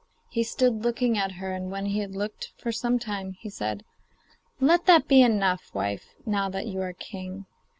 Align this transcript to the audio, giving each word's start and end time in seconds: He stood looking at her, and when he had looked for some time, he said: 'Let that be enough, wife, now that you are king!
He 0.31 0.41
stood 0.41 0.81
looking 0.83 1.15
at 1.15 1.33
her, 1.33 1.53
and 1.53 1.69
when 1.69 1.85
he 1.85 1.99
had 1.99 2.15
looked 2.15 2.53
for 2.57 2.71
some 2.71 2.97
time, 2.97 3.33
he 3.33 3.51
said: 3.51 3.83
'Let 4.59 4.87
that 4.87 5.07
be 5.07 5.21
enough, 5.21 5.69
wife, 5.75 6.15
now 6.25 6.49
that 6.49 6.65
you 6.65 6.81
are 6.81 6.91
king! 6.93 7.45